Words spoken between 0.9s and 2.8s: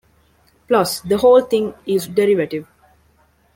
the whole thing is derivative.